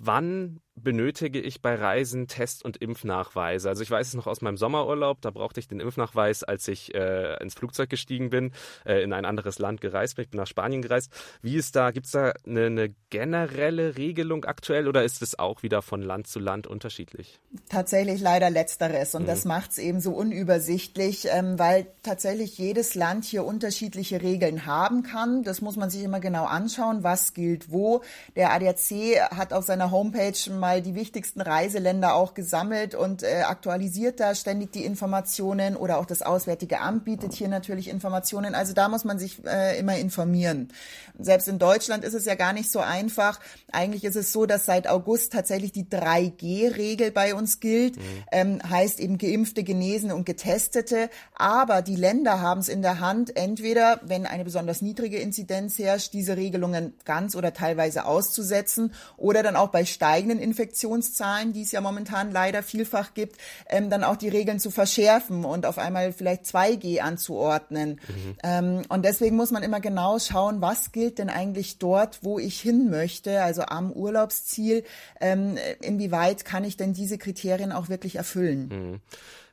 wann 0.00 0.60
benötige 0.76 1.40
ich 1.40 1.62
bei 1.62 1.74
Reisen 1.74 2.26
Test- 2.26 2.64
und 2.64 2.76
Impfnachweise. 2.78 3.68
Also 3.68 3.82
ich 3.82 3.90
weiß 3.90 4.08
es 4.08 4.14
noch 4.14 4.26
aus 4.26 4.40
meinem 4.40 4.56
Sommerurlaub, 4.56 5.20
da 5.20 5.30
brauchte 5.30 5.60
ich 5.60 5.68
den 5.68 5.80
Impfnachweis, 5.80 6.42
als 6.42 6.66
ich 6.68 6.94
äh, 6.94 7.40
ins 7.42 7.54
Flugzeug 7.54 7.90
gestiegen 7.90 8.30
bin, 8.30 8.52
äh, 8.84 9.02
in 9.02 9.12
ein 9.12 9.24
anderes 9.24 9.58
Land 9.58 9.80
gereist 9.80 10.16
bin. 10.16 10.24
Ich 10.24 10.30
bin 10.30 10.40
nach 10.40 10.46
Spanien 10.46 10.82
gereist. 10.82 11.12
Wie 11.42 11.56
ist 11.56 11.76
da, 11.76 11.92
gibt 11.92 12.06
es 12.06 12.12
da 12.12 12.32
eine, 12.46 12.66
eine, 12.66 12.94
generelle 13.10 13.96
Regelung 13.96 14.44
aktuell 14.44 14.88
oder 14.88 15.04
ist 15.04 15.22
es 15.22 15.38
auch 15.38 15.62
wieder 15.62 15.82
von 15.82 16.02
Land 16.02 16.26
zu 16.26 16.40
Land 16.40 16.66
unterschiedlich? 16.66 17.38
Tatsächlich 17.68 18.20
leider 18.20 18.50
letzteres 18.50 19.14
und 19.14 19.22
mhm. 19.22 19.26
das 19.26 19.44
macht 19.44 19.70
es 19.70 19.78
eben 19.78 20.00
so 20.00 20.12
unübersichtlich, 20.12 21.28
ähm, 21.30 21.58
weil 21.58 21.86
tatsächlich 22.02 22.58
jedes 22.58 22.96
Land 22.96 23.24
hier 23.24 23.44
unterschiedliche 23.44 24.20
Regeln 24.20 24.66
haben 24.66 25.04
kann. 25.04 25.44
Das 25.44 25.60
muss 25.60 25.76
man 25.76 25.90
sich 25.90 26.02
immer 26.02 26.18
genau 26.18 26.44
anschauen, 26.44 27.04
was 27.04 27.34
gilt 27.34 27.70
wo. 27.70 28.02
Der 28.34 28.52
ADAC 28.52 29.30
hat 29.30 29.52
auf 29.52 29.64
seiner 29.64 29.92
Homepage 29.92 30.32
mal 30.64 30.80
die 30.80 30.94
wichtigsten 30.94 31.42
Reiseländer 31.42 32.14
auch 32.14 32.32
gesammelt 32.32 32.94
und 32.94 33.22
äh, 33.22 33.42
aktualisiert 33.42 34.18
da 34.18 34.34
ständig 34.34 34.72
die 34.72 34.86
Informationen 34.86 35.76
oder 35.76 35.98
auch 35.98 36.06
das 36.06 36.22
Auswärtige 36.22 36.80
Amt 36.80 37.04
bietet 37.04 37.34
hier 37.34 37.48
natürlich 37.48 37.90
Informationen. 37.90 38.54
Also 38.54 38.72
da 38.72 38.88
muss 38.88 39.04
man 39.04 39.18
sich 39.18 39.44
äh, 39.44 39.78
immer 39.78 39.98
informieren. 39.98 40.70
Selbst 41.18 41.48
in 41.48 41.58
Deutschland 41.58 42.02
ist 42.02 42.14
es 42.14 42.24
ja 42.24 42.34
gar 42.34 42.54
nicht 42.54 42.72
so 42.72 42.78
einfach. 42.78 43.40
Eigentlich 43.72 44.04
ist 44.04 44.16
es 44.16 44.32
so, 44.32 44.46
dass 44.46 44.64
seit 44.64 44.88
August 44.88 45.34
tatsächlich 45.34 45.72
die 45.72 45.84
3G-Regel 45.84 47.10
bei 47.10 47.34
uns 47.34 47.60
gilt. 47.60 47.96
Mhm. 47.96 48.02
Ähm, 48.32 48.58
heißt 48.66 49.00
eben 49.00 49.18
Geimpfte, 49.18 49.64
Genesene 49.64 50.14
und 50.14 50.24
Getestete. 50.24 51.10
Aber 51.34 51.82
die 51.82 51.96
Länder 51.96 52.40
haben 52.40 52.60
es 52.60 52.70
in 52.70 52.80
der 52.80 53.00
Hand, 53.00 53.36
entweder, 53.36 54.00
wenn 54.02 54.24
eine 54.24 54.44
besonders 54.44 54.80
niedrige 54.80 55.18
Inzidenz 55.18 55.78
herrscht, 55.78 56.14
diese 56.14 56.38
Regelungen 56.38 56.94
ganz 57.04 57.36
oder 57.36 57.52
teilweise 57.52 58.06
auszusetzen 58.06 58.94
oder 59.18 59.42
dann 59.42 59.56
auch 59.56 59.68
bei 59.68 59.84
steigenden 59.84 60.38
Infektionszahlen, 60.54 61.52
die 61.52 61.62
es 61.62 61.72
ja 61.72 61.80
momentan 61.80 62.30
leider 62.30 62.62
vielfach 62.62 63.12
gibt, 63.14 63.36
ähm, 63.68 63.90
dann 63.90 64.04
auch 64.04 64.16
die 64.16 64.28
Regeln 64.28 64.60
zu 64.60 64.70
verschärfen 64.70 65.44
und 65.44 65.66
auf 65.66 65.78
einmal 65.78 66.12
vielleicht 66.12 66.44
2G 66.44 67.00
anzuordnen. 67.00 68.00
Mhm. 68.06 68.36
Ähm, 68.44 68.82
und 68.88 69.04
deswegen 69.04 69.34
muss 69.34 69.50
man 69.50 69.64
immer 69.64 69.80
genau 69.80 70.18
schauen, 70.20 70.60
was 70.60 70.92
gilt 70.92 71.18
denn 71.18 71.28
eigentlich 71.28 71.78
dort, 71.78 72.20
wo 72.22 72.38
ich 72.38 72.60
hin 72.60 72.88
möchte, 72.88 73.42
also 73.42 73.62
am 73.62 73.90
Urlaubsziel, 73.90 74.84
ähm, 75.20 75.58
inwieweit 75.80 76.44
kann 76.44 76.62
ich 76.62 76.76
denn 76.76 76.92
diese 76.92 77.18
Kriterien 77.18 77.72
auch 77.72 77.88
wirklich 77.88 78.16
erfüllen. 78.16 78.68
Mhm. 78.68 79.00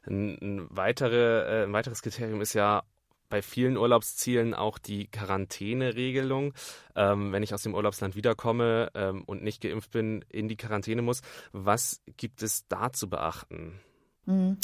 Ein, 0.06 0.38
ein, 0.42 0.68
weitere, 0.69 1.62
äh, 1.62 1.63
ein 1.63 1.74
weiteres 1.74 2.01
Kriterium 2.04 2.42
ist 2.42 2.54
ja 2.54 2.83
bei 3.31 3.42
vielen 3.42 3.78
Urlaubszielen 3.78 4.54
auch 4.54 4.78
die 4.78 5.07
Quarantäneregelung. 5.07 6.54
Ähm, 6.95 7.31
wenn 7.31 7.42
ich 7.42 7.54
aus 7.54 7.63
dem 7.63 7.74
Urlaubsland 7.74 8.16
wiederkomme 8.16 8.92
ähm, 8.94 9.24
und 9.24 9.42
nicht 9.42 9.62
geimpft 9.62 9.92
bin, 9.92 10.24
in 10.30 10.48
die 10.48 10.57
Quarantäne 10.57 11.01
muss. 11.01 11.22
Was 11.54 12.01
gibt 12.18 12.44
es 12.44 12.68
da 12.68 12.92
zu 12.92 13.10
beachten? 13.10 13.80
Mhm. 14.25 14.57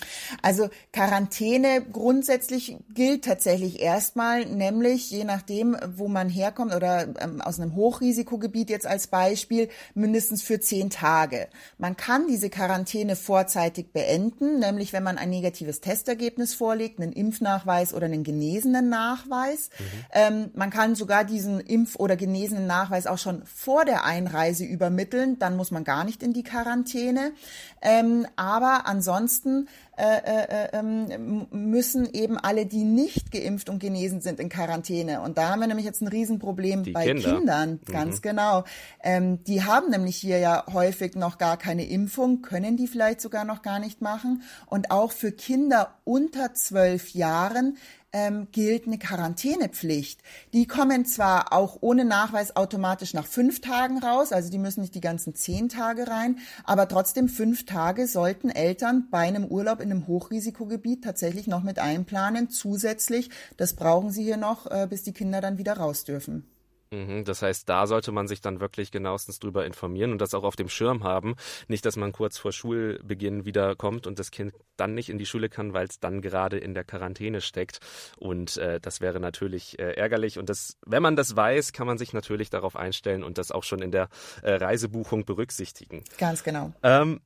Also 0.43 0.69
Quarantäne 0.93 1.81
grundsätzlich 1.91 2.77
gilt 2.93 3.25
tatsächlich 3.25 3.79
erstmal, 3.79 4.45
nämlich 4.45 5.09
je 5.09 5.23
nachdem, 5.23 5.75
wo 5.95 6.07
man 6.07 6.29
herkommt 6.29 6.75
oder 6.75 7.07
ähm, 7.19 7.41
aus 7.41 7.59
einem 7.59 7.75
Hochrisikogebiet 7.75 8.69
jetzt 8.69 8.85
als 8.85 9.07
Beispiel, 9.07 9.69
mindestens 9.95 10.43
für 10.43 10.59
zehn 10.59 10.91
Tage. 10.91 11.47
Man 11.79 11.97
kann 11.97 12.27
diese 12.27 12.51
Quarantäne 12.51 13.15
vorzeitig 13.15 13.91
beenden, 13.91 14.59
nämlich 14.59 14.93
wenn 14.93 15.03
man 15.03 15.17
ein 15.17 15.31
negatives 15.31 15.81
Testergebnis 15.81 16.53
vorlegt, 16.53 16.99
einen 16.99 17.11
Impfnachweis 17.11 17.95
oder 17.95 18.05
einen 18.05 18.23
genesenen 18.23 18.89
Nachweis. 18.89 19.71
Mhm. 19.79 19.83
Ähm, 20.11 20.51
man 20.53 20.69
kann 20.69 20.93
sogar 20.93 21.23
diesen 21.23 21.61
Impf- 21.61 21.97
oder 21.97 22.15
genesenen 22.15 22.67
Nachweis 22.67 23.07
auch 23.07 23.17
schon 23.17 23.43
vor 23.45 23.85
der 23.85 24.03
Einreise 24.03 24.65
übermitteln, 24.65 25.39
dann 25.39 25.57
muss 25.57 25.71
man 25.71 25.83
gar 25.83 26.03
nicht 26.03 26.21
in 26.21 26.33
die 26.33 26.43
Quarantäne. 26.43 27.31
Ähm, 27.81 28.27
aber 28.35 28.85
ansonsten 28.85 29.46
äh, 29.97 30.03
äh, 30.03 30.69
ähm, 30.73 31.47
müssen 31.51 32.07
eben 32.13 32.37
alle, 32.37 32.65
die 32.65 32.83
nicht 32.83 33.31
geimpft 33.31 33.69
und 33.69 33.79
genesen 33.79 34.21
sind, 34.21 34.39
in 34.39 34.49
Quarantäne. 34.49 35.21
Und 35.21 35.37
da 35.37 35.49
haben 35.49 35.59
wir 35.59 35.67
nämlich 35.67 35.85
jetzt 35.85 36.01
ein 36.01 36.07
Riesenproblem 36.07 36.83
die 36.83 36.91
bei 36.91 37.05
Kinder. 37.05 37.35
Kindern, 37.35 37.79
ganz 37.91 38.17
mhm. 38.17 38.21
genau. 38.21 38.63
Ähm, 39.03 39.43
die 39.43 39.63
haben 39.63 39.89
nämlich 39.89 40.17
hier 40.17 40.39
ja 40.39 40.65
häufig 40.71 41.15
noch 41.15 41.37
gar 41.37 41.57
keine 41.57 41.85
Impfung, 41.87 42.41
können 42.41 42.77
die 42.77 42.87
vielleicht 42.87 43.21
sogar 43.21 43.43
noch 43.43 43.61
gar 43.61 43.79
nicht 43.79 44.01
machen. 44.01 44.43
Und 44.67 44.91
auch 44.91 45.11
für 45.11 45.31
Kinder 45.31 45.95
unter 46.03 46.53
zwölf 46.53 47.09
Jahren 47.09 47.77
ähm, 48.13 48.47
gilt 48.51 48.87
eine 48.87 48.97
Quarantänepflicht. 48.97 50.21
Die 50.53 50.67
kommen 50.67 51.05
zwar 51.05 51.53
auch 51.53 51.77
ohne 51.81 52.05
Nachweis 52.05 52.55
automatisch 52.55 53.13
nach 53.13 53.25
fünf 53.25 53.61
Tagen 53.61 53.99
raus, 53.99 54.31
also 54.31 54.49
die 54.49 54.57
müssen 54.57 54.81
nicht 54.81 54.95
die 54.95 55.01
ganzen 55.01 55.35
zehn 55.35 55.69
Tage 55.69 56.07
rein, 56.07 56.39
aber 56.63 56.87
trotzdem 56.87 57.29
fünf 57.29 57.65
Tage 57.65 58.07
sollten 58.07 58.49
Eltern 58.49 59.07
bei 59.11 59.19
einem 59.19 59.45
Urlaub 59.45 59.81
in 59.81 59.91
einem 59.91 60.07
Hochrisikogebiet 60.07 61.03
tatsächlich 61.03 61.47
noch 61.47 61.63
mit 61.63 61.79
einplanen, 61.79 62.49
zusätzlich. 62.49 63.29
Das 63.57 63.73
brauchen 63.73 64.11
sie 64.11 64.23
hier 64.23 64.37
noch, 64.37 64.65
äh, 64.67 64.87
bis 64.89 65.03
die 65.03 65.13
Kinder 65.13 65.41
dann 65.41 65.57
wieder 65.57 65.73
raus 65.77 66.03
dürfen. 66.03 66.56
Mhm, 66.91 67.25
das 67.25 67.41
heißt, 67.41 67.67
da 67.67 67.87
sollte 67.87 68.11
man 68.11 68.27
sich 68.27 68.41
dann 68.41 68.59
wirklich 68.59 68.91
genauestens 68.91 69.39
drüber 69.39 69.65
informieren 69.65 70.11
und 70.11 70.21
das 70.21 70.33
auch 70.33 70.43
auf 70.43 70.55
dem 70.55 70.69
Schirm 70.69 71.03
haben. 71.03 71.35
Nicht, 71.67 71.85
dass 71.85 71.97
man 71.97 72.11
kurz 72.11 72.37
vor 72.37 72.51
Schulbeginn 72.51 73.45
wiederkommt 73.45 74.07
und 74.07 74.19
das 74.19 74.31
Kind 74.31 74.53
dann 74.77 74.93
nicht 74.93 75.09
in 75.09 75.17
die 75.17 75.25
Schule 75.25 75.49
kann, 75.49 75.73
weil 75.73 75.87
es 75.87 75.99
dann 75.99 76.21
gerade 76.21 76.57
in 76.57 76.73
der 76.73 76.83
Quarantäne 76.83 77.41
steckt. 77.41 77.79
Und 78.17 78.57
äh, 78.57 78.79
das 78.79 79.01
wäre 79.01 79.19
natürlich 79.19 79.79
äh, 79.79 79.93
ärgerlich. 79.93 80.39
Und 80.39 80.49
das, 80.49 80.77
wenn 80.85 81.03
man 81.03 81.15
das 81.15 81.35
weiß, 81.35 81.73
kann 81.73 81.87
man 81.87 81.97
sich 81.97 82.13
natürlich 82.13 82.49
darauf 82.49 82.75
einstellen 82.75 83.23
und 83.23 83.37
das 83.37 83.51
auch 83.51 83.63
schon 83.63 83.81
in 83.81 83.91
der 83.91 84.09
äh, 84.41 84.53
Reisebuchung 84.53 85.25
berücksichtigen. 85.25 86.03
Ganz 86.17 86.43
genau. 86.43 86.73
Ähm, 86.83 87.21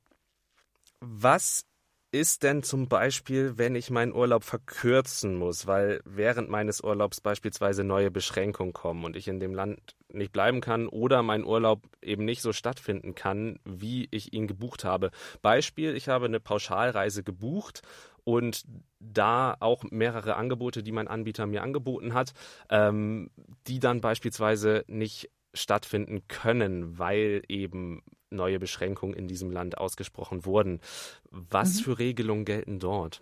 was 1.02 1.66
ist 2.12 2.44
denn 2.44 2.62
zum 2.62 2.90
Beispiel, 2.90 3.58
wenn 3.58 3.74
ich 3.74 3.90
meinen 3.90 4.14
Urlaub 4.14 4.44
verkürzen 4.44 5.36
muss, 5.38 5.66
weil 5.66 6.02
während 6.04 6.50
meines 6.50 6.84
Urlaubs 6.84 7.22
beispielsweise 7.22 7.86
neue 7.86 8.12
Beschränkungen 8.12 8.74
kommen 8.74 9.06
und 9.06 9.16
ich 9.16 9.30
in 9.30 9.40
dem 9.40 9.54
Land 9.54 9.96
nicht 10.10 10.34
bleiben 10.34 10.60
kann 10.60 10.88
oder 10.88 11.24
mein 11.24 11.46
Urlaub 11.46 11.88
eben 12.02 12.26
nicht 12.26 12.42
so 12.42 12.52
stattfinden 12.52 13.16
kann, 13.16 13.60
wie 13.64 14.10
ich 14.12 14.34
ihn 14.34 14.48
gebucht 14.48 14.84
habe. 14.84 15.12
Beispiel, 15.42 15.96
ich 15.96 16.10
habe 16.10 16.26
eine 16.26 16.42
Pauschalreise 16.42 17.24
gebucht 17.24 17.82
und 18.26 18.64
da 19.00 19.56
auch 19.62 19.84
mehrere 19.90 20.36
Angebote, 20.36 20.84
die 20.84 20.92
mein 20.92 21.08
Anbieter 21.08 21.48
mir 21.48 21.64
angeboten 21.64 22.14
hat, 22.14 22.34
ähm, 22.70 23.32
die 23.68 23.80
dann 23.80 24.02
beispielsweise 24.02 24.84
nicht 24.88 25.30
stattfinden 25.54 26.28
können, 26.28 27.00
weil 27.00 27.42
eben 27.48 28.04
neue 28.32 28.60
Beschränkungen 28.60 29.14
in 29.14 29.28
diesem 29.28 29.52
Land 29.52 29.78
ausgesprochen 29.78 30.46
wurden. 30.46 30.80
Was 31.30 31.76
mhm. 31.76 31.84
für 31.84 32.00
Regelungen 32.00 32.46
gelten 32.46 32.80
dort? 32.80 33.22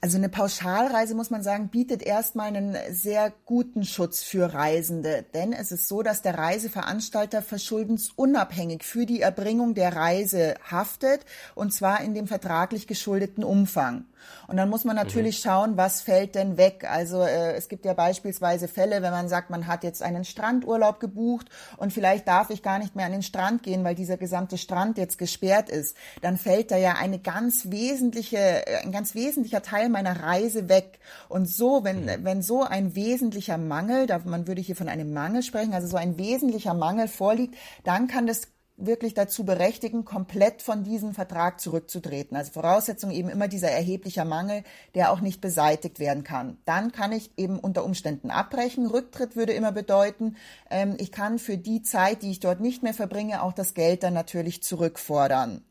Also 0.00 0.18
eine 0.18 0.28
Pauschalreise, 0.28 1.14
muss 1.14 1.30
man 1.30 1.42
sagen, 1.42 1.68
bietet 1.68 2.02
erstmal 2.02 2.48
einen 2.48 2.76
sehr 2.90 3.32
guten 3.44 3.84
Schutz 3.84 4.22
für 4.22 4.52
Reisende. 4.52 5.24
Denn 5.34 5.52
es 5.52 5.72
ist 5.72 5.88
so, 5.88 6.02
dass 6.02 6.22
der 6.22 6.36
Reiseveranstalter 6.36 7.42
verschuldensunabhängig 7.42 8.82
für 8.82 9.06
die 9.06 9.20
Erbringung 9.20 9.74
der 9.74 9.94
Reise 9.94 10.54
haftet 10.70 11.24
und 11.54 11.72
zwar 11.72 12.02
in 12.02 12.14
dem 12.14 12.26
vertraglich 12.26 12.86
geschuldeten 12.86 13.44
Umfang. 13.44 14.06
Und 14.48 14.56
dann 14.56 14.68
muss 14.68 14.84
man 14.84 14.96
natürlich 14.96 15.38
mhm. 15.38 15.48
schauen, 15.48 15.76
was 15.76 16.00
fällt 16.00 16.34
denn 16.34 16.56
weg. 16.56 16.84
Also 16.88 17.22
äh, 17.22 17.54
es 17.54 17.68
gibt 17.68 17.84
ja 17.84 17.94
beispielsweise 17.94 18.68
Fälle, 18.68 19.02
wenn 19.02 19.10
man 19.10 19.28
sagt, 19.28 19.50
man 19.50 19.66
hat 19.66 19.84
jetzt 19.84 20.02
einen 20.02 20.24
Strandurlaub 20.24 21.00
gebucht 21.00 21.48
und 21.76 21.92
vielleicht 21.92 22.28
darf 22.28 22.50
ich 22.50 22.62
gar 22.62 22.78
nicht 22.78 22.96
mehr 22.96 23.06
an 23.06 23.12
den 23.12 23.22
Strand 23.22 23.62
gehen, 23.62 23.84
weil 23.84 23.94
dieser 23.94 24.16
gesamte 24.16 24.41
Strand 24.56 24.98
jetzt 24.98 25.18
gesperrt 25.18 25.68
ist. 25.68 25.96
Dann 26.20 26.36
fällt 26.36 26.70
da 26.70 26.76
ja 26.76 26.94
eine 26.94 27.18
ganz 27.18 27.70
wesentliche, 27.70 28.38
äh, 28.38 28.76
ein 28.84 28.92
ganz 28.92 29.14
wesentlicher 29.14 29.62
Teil 29.62 29.88
meiner 29.88 30.22
Reise 30.22 30.68
weg. 30.68 30.98
Und 31.28 31.48
so, 31.48 31.84
wenn, 31.84 32.04
mhm. 32.04 32.24
wenn 32.24 32.42
so 32.42 32.62
ein 32.62 32.94
wesentlicher 32.94 33.58
Mangel, 33.58 34.06
da, 34.06 34.20
man 34.24 34.46
würde 34.46 34.60
hier 34.60 34.76
von 34.76 34.88
einem 34.88 35.12
Mangel 35.12 35.42
sprechen, 35.42 35.74
also 35.74 35.86
so 35.86 35.96
ein 35.96 36.18
wesentlicher 36.18 36.74
Mangel 36.74 37.08
vorliegt, 37.08 37.54
dann 37.84 38.08
kann 38.08 38.26
das 38.26 38.48
wirklich 38.86 39.14
dazu 39.14 39.44
berechtigen, 39.44 40.04
komplett 40.04 40.62
von 40.62 40.84
diesem 40.84 41.14
Vertrag 41.14 41.60
zurückzutreten. 41.60 42.36
Also 42.36 42.52
Voraussetzung 42.52 43.10
eben 43.10 43.28
immer 43.28 43.48
dieser 43.48 43.70
erheblicher 43.70 44.24
Mangel, 44.24 44.64
der 44.94 45.12
auch 45.12 45.20
nicht 45.20 45.40
beseitigt 45.40 45.98
werden 45.98 46.24
kann. 46.24 46.58
Dann 46.64 46.92
kann 46.92 47.12
ich 47.12 47.30
eben 47.36 47.58
unter 47.58 47.84
Umständen 47.84 48.30
abbrechen. 48.30 48.86
Rücktritt 48.86 49.36
würde 49.36 49.52
immer 49.52 49.72
bedeuten, 49.72 50.36
ähm, 50.70 50.96
ich 50.98 51.12
kann 51.12 51.38
für 51.38 51.56
die 51.56 51.82
Zeit, 51.82 52.22
die 52.22 52.30
ich 52.30 52.40
dort 52.40 52.60
nicht 52.60 52.82
mehr 52.82 52.94
verbringe, 52.94 53.42
auch 53.42 53.52
das 53.52 53.74
Geld 53.74 54.02
dann 54.02 54.14
natürlich 54.14 54.62
zurückfordern. 54.62 55.62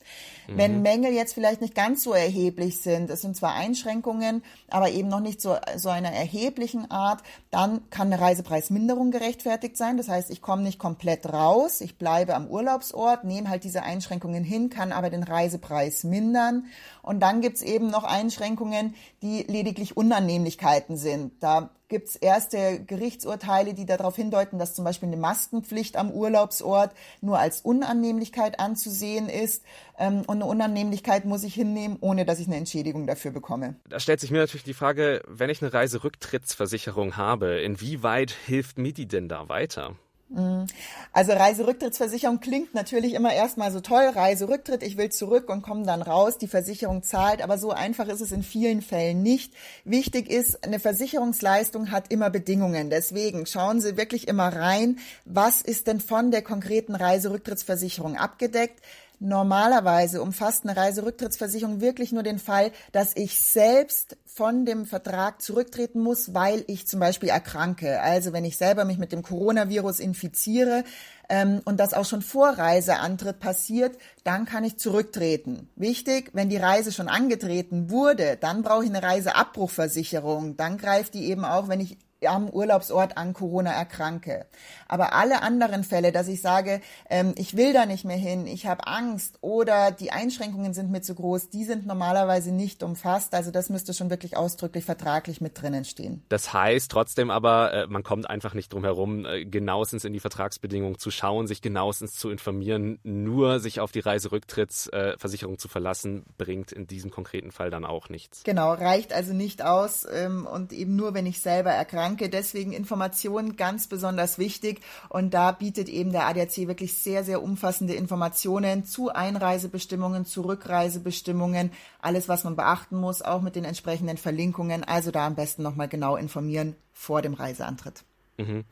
Mhm. 0.48 0.58
Wenn 0.58 0.82
Mängel 0.82 1.14
jetzt 1.14 1.34
vielleicht 1.34 1.62
nicht 1.62 1.76
ganz 1.76 2.04
so 2.04 2.14
erheblich 2.14 2.82
sind, 2.82 3.10
es 3.10 3.22
sind 3.22 3.36
zwar 3.36 3.54
Einschränkungen, 3.54 4.44
aber 4.70 4.90
eben 4.90 5.08
noch 5.08 5.20
nicht 5.20 5.42
so, 5.42 5.58
so 5.76 5.90
einer 5.90 6.12
erheblichen 6.12 6.90
Art, 6.90 7.22
dann 7.50 7.90
kann 7.90 8.12
eine 8.12 8.22
Reisepreisminderung 8.22 9.12
gerechtfertigt 9.12 9.78
sein. 9.78 9.98
Das 9.98 10.10
heißt, 10.10 10.30
ich 10.30 10.42
komme 10.42 10.64
nicht 10.64 10.80
komplett 10.80 11.32
raus, 11.32 11.82
ich 11.82 11.98
bleibe 11.98 12.36
am 12.36 12.48
Urlaubsort, 12.48 13.01
nehme 13.24 13.50
halt 13.50 13.64
diese 13.64 13.84
Einschränkungen 13.84 14.44
hin, 14.44 14.70
kann 14.70 14.92
aber 14.92 15.10
den 15.10 15.24
Reisepreis 15.24 16.04
mindern. 16.04 16.66
Und 17.02 17.20
dann 17.20 17.42
gibt's 17.42 17.62
eben 17.62 17.90
noch 17.90 18.04
Einschränkungen, 18.04 18.96
die 19.22 19.44
lediglich 19.44 19.98
Unannehmlichkeiten 19.98 20.98
sind. 20.98 21.34
Da 21.42 21.70
gibt 21.92 22.08
es 22.08 22.16
erste 22.16 22.84
Gerichtsurteile, 22.86 23.74
die 23.74 23.86
darauf 23.86 24.16
hindeuten, 24.16 24.58
dass 24.58 24.74
zum 24.74 24.86
Beispiel 24.86 25.10
eine 25.10 25.18
Maskenpflicht 25.18 25.98
am 25.98 26.10
Urlaubsort 26.10 26.96
nur 27.20 27.38
als 27.38 27.62
Unannehmlichkeit 27.62 28.60
anzusehen 28.60 29.28
ist. 29.30 29.64
Ähm, 30.00 30.22
und 30.22 30.38
eine 30.38 30.46
Unannehmlichkeit 30.46 31.26
muss 31.26 31.44
ich 31.44 31.54
hinnehmen, 31.54 31.98
ohne 32.00 32.26
dass 32.26 32.40
ich 32.40 32.48
eine 32.48 32.56
Entschädigung 32.56 33.08
dafür 33.08 33.32
bekomme. 33.32 33.76
Da 33.90 34.00
stellt 34.00 34.22
sich 34.22 34.32
mir 34.32 34.40
natürlich 34.40 34.64
die 34.64 34.74
Frage, 34.74 35.22
wenn 35.28 35.50
ich 35.50 35.62
eine 35.62 35.74
Reiserücktrittsversicherung 35.74 37.18
habe, 37.18 37.60
inwieweit 37.60 38.32
hilft 38.32 38.78
mir 38.78 38.94
die 38.94 39.08
denn 39.08 39.28
da 39.28 39.50
weiter? 39.50 39.96
Mhm. 40.34 40.68
Also 41.12 41.34
Reiserücktrittsversicherung 41.34 42.40
klingt 42.40 42.74
natürlich 42.74 43.14
immer 43.16 43.34
erstmal 43.34 43.72
so 43.72 43.82
toll, 43.82 44.04
Reiserücktritt, 44.16 44.82
ich 44.82 44.96
will 44.96 45.10
zurück 45.10 45.50
und 45.50 45.62
komme 45.62 45.86
dann 45.86 46.02
raus, 46.02 46.38
die 46.38 46.48
Versicherung 46.48 47.04
zahlt, 47.04 47.42
aber 47.42 47.58
so 47.58 47.72
einfach 47.72 48.08
ist 48.08 48.22
es 48.22 48.32
in 48.32 48.42
vielen 48.42 48.82
Fällen 48.82 49.22
nicht. 49.22 49.54
Wichtig 49.84 50.30
ist, 50.30 50.64
eine 50.64 50.80
Versicherungsleistung 50.80 51.92
hat 51.92 52.12
immer 52.12 52.30
Bedingungen. 52.30 52.90
Deswegen 52.90 53.46
schauen 53.46 53.82
Sie 53.82 53.98
wirklich 53.98 54.30
immer 54.30 54.56
rein, 54.56 55.00
was 55.26 55.62
ist 55.62 55.88
denn 55.88 56.00
von 56.00 56.32
der 56.32 56.44
konkreten 56.44 56.96
Reiserücktrittsversicherung 56.96 58.16
abgedeckt. 58.16 58.80
Normalerweise 59.24 60.20
umfasst 60.20 60.64
eine 60.64 60.76
Reiserücktrittsversicherung 60.76 61.80
wirklich 61.80 62.12
nur 62.12 62.24
den 62.24 62.40
Fall, 62.40 62.72
dass 62.92 63.16
ich 63.16 63.40
selbst 63.40 64.18
von 64.26 64.66
dem 64.66 64.88
Vertrag 64.88 65.44
zurücktreten 65.44 66.00
muss, 66.00 66.34
weil 66.34 66.64
ich 66.66 66.88
zum 66.88 67.00
Beispiel 67.00 67.30
erkranke. 67.30 68.02
Also 68.02 68.34
wenn 68.34 68.46
ich 68.46 68.58
selber 68.58 68.84
mich 68.84 68.98
mit 68.98 69.12
dem 69.12 69.22
Coronavirus 69.22 70.00
infiziere 70.00 70.84
ähm, 71.30 71.62
und 71.66 71.80
das 71.80 71.94
auch 71.94 72.06
schon 72.06 72.24
vor 72.24 72.50
Reiseantritt 72.50 73.40
passiert, 73.40 73.96
dann 74.24 74.46
kann 74.46 74.64
ich 74.64 74.78
zurücktreten. 74.78 75.70
Wichtig, 75.76 76.32
wenn 76.34 76.50
die 76.50 76.58
Reise 76.58 76.92
schon 76.92 77.08
angetreten 77.08 77.92
wurde, 77.92 78.38
dann 78.42 78.64
brauche 78.64 78.86
ich 78.86 78.90
eine 78.90 79.04
Reiseabbruchversicherung. 79.04 80.58
Dann 80.58 80.80
greift 80.80 81.14
die 81.14 81.26
eben 81.26 81.46
auch, 81.46 81.68
wenn 81.68 81.80
ich 81.80 82.00
am 82.28 82.50
Urlaubsort 82.50 83.18
an 83.18 83.34
Corona 83.34 83.72
erkranke. 83.72 84.46
Aber 84.88 85.14
alle 85.14 85.42
anderen 85.42 85.84
Fälle, 85.84 86.12
dass 86.12 86.28
ich 86.28 86.42
sage, 86.42 86.82
ähm, 87.10 87.34
ich 87.38 87.58
will 87.58 87.74
da 87.74 87.86
nicht 87.86 88.06
mehr 88.06 88.18
hin, 88.18 88.46
ich 88.46 88.66
habe 88.66 88.88
Angst 88.88 89.38
oder 89.42 89.92
die 89.92 90.12
Einschränkungen 90.12 90.74
sind 90.74 90.92
mir 90.92 91.02
zu 91.02 91.16
groß, 91.16 91.50
die 91.50 91.64
sind 91.64 91.86
normalerweise 91.86 92.52
nicht 92.52 92.84
umfasst. 92.84 93.34
Also 93.34 93.52
das 93.52 93.70
müsste 93.70 93.94
schon 93.94 94.10
wirklich 94.10 94.38
ausdrücklich 94.38 94.86
vertraglich 94.86 95.42
mit 95.42 95.60
drinnen 95.60 95.86
stehen. 95.86 96.24
Das 96.30 96.54
heißt 96.54 96.92
trotzdem 96.92 97.32
aber, 97.32 97.74
äh, 97.74 97.88
man 97.88 98.04
kommt 98.04 98.30
einfach 98.30 98.54
nicht 98.54 98.74
drum 98.74 98.84
herum, 98.84 99.26
äh, 99.26 99.46
genauestens 99.46 100.06
in 100.06 100.14
die 100.14 100.20
Vertragsbedingungen 100.20 100.98
zu 100.98 101.12
schauen, 101.12 101.48
sich 101.48 101.62
genauestens 101.62 102.14
zu 102.14 102.30
informieren. 102.30 103.00
Nur 103.04 103.60
sich 103.60 103.80
auf 103.80 103.92
die 103.92 104.00
Reiserücktrittsversicherung 104.00 105.56
äh, 105.56 105.58
zu 105.58 105.68
verlassen, 105.68 106.26
bringt 106.38 106.72
in 106.72 106.88
diesem 106.88 107.12
konkreten 107.12 107.52
Fall 107.52 107.70
dann 107.70 107.86
auch 107.86 108.10
nichts. 108.10 108.44
Genau, 108.44 108.74
reicht 108.74 109.14
also 109.14 109.34
nicht 109.34 109.64
aus 109.64 110.06
ähm, 110.12 110.46
und 110.46 110.74
eben 110.74 110.96
nur, 110.96 111.14
wenn 111.14 111.26
ich 111.26 111.42
selber 111.42 111.72
erkranke 111.72 112.11
Danke. 112.12 112.28
Deswegen 112.28 112.74
Informationen 112.74 113.56
ganz 113.56 113.88
besonders 113.88 114.38
wichtig. 114.38 114.82
Und 115.08 115.34
da 115.34 115.54
bietet 115.54 115.88
eben 115.88 116.12
der 116.12 116.28
ADAC 116.28 116.68
wirklich 116.68 116.94
sehr, 116.96 117.24
sehr 117.24 117.42
umfassende 117.42 117.94
Informationen 117.94 118.84
zu 118.84 119.14
Einreisebestimmungen, 119.14 120.26
zu 120.26 120.42
Rückreisebestimmungen, 120.42 121.72
alles, 122.02 122.28
was 122.28 122.44
man 122.44 122.58
beachten 122.58 122.98
muss, 122.98 123.22
auch 123.22 123.42
mit 123.42 123.56
den 123.56 123.64
entsprechenden 123.64 124.18
Verlinkungen. 124.18 124.84
Also 124.84 125.12
da 125.12 125.26
am 125.26 125.36
besten 125.36 125.64
nochmal 125.64 125.88
genau 125.88 126.18
informieren 126.18 126.76
vor 126.92 127.22
dem 127.22 127.34
Reiseantritt. 127.34 128.04
Mhm. 128.38 128.66